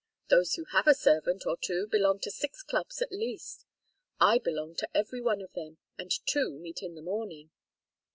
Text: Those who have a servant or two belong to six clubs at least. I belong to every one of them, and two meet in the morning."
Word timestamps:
Those 0.29 0.55
who 0.55 0.65
have 0.71 0.87
a 0.87 0.95
servant 0.95 1.45
or 1.45 1.55
two 1.55 1.85
belong 1.85 2.19
to 2.21 2.31
six 2.31 2.63
clubs 2.63 3.03
at 3.03 3.11
least. 3.11 3.65
I 4.19 4.39
belong 4.39 4.73
to 4.77 4.89
every 4.97 5.21
one 5.21 5.43
of 5.43 5.53
them, 5.53 5.77
and 5.95 6.09
two 6.25 6.57
meet 6.57 6.81
in 6.81 6.95
the 6.95 7.03
morning." 7.03 7.51